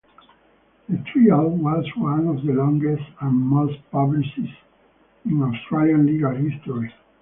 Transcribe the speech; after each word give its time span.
The 0.89 0.97
trial 1.13 1.51
was 1.57 1.85
one 1.95 2.27
of 2.27 2.43
the 2.43 2.53
longest 2.53 3.03
and 3.19 3.35
most 3.37 3.77
publicised 3.91 4.51
in 5.27 5.43
Australian 5.43 6.07
legal 6.07 6.31
history. 6.31 6.91